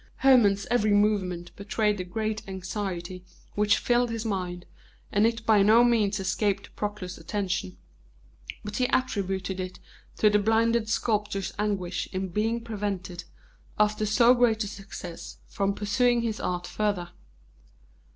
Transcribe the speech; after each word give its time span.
Hermon's 0.15 0.65
every 0.71 0.93
movement 0.93 1.55
betrayed 1.55 1.99
the 1.99 2.03
great 2.03 2.41
anxiety 2.49 3.23
which 3.53 3.77
filled 3.77 4.09
his 4.09 4.25
mind, 4.25 4.65
and 5.11 5.27
it 5.27 5.45
by 5.45 5.61
no 5.61 5.83
means 5.83 6.19
escaped 6.19 6.75
Proclus's 6.75 7.19
attention, 7.19 7.77
but 8.63 8.77
he 8.77 8.85
attributed 8.85 9.59
it 9.59 9.77
to 10.17 10.31
the 10.31 10.39
blinded 10.39 10.89
sculptor's 10.89 11.53
anguish 11.59 12.09
in 12.11 12.29
being 12.29 12.61
prevented, 12.63 13.25
after 13.77 14.07
so 14.07 14.33
great 14.33 14.63
a 14.63 14.67
success, 14.67 15.37
from 15.45 15.75
pursuing 15.75 16.23
his 16.23 16.39
art 16.39 16.65
further. 16.65 17.09